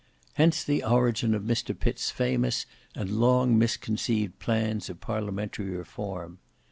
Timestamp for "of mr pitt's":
1.35-2.09